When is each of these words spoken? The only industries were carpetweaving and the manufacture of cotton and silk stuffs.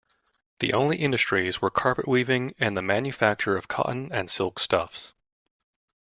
The 0.61 0.73
only 0.73 0.97
industries 0.97 1.61
were 1.61 1.69
carpetweaving 1.69 2.55
and 2.59 2.75
the 2.75 2.81
manufacture 2.81 3.55
of 3.55 3.67
cotton 3.67 4.11
and 4.11 4.31
silk 4.31 4.57
stuffs. 4.57 5.13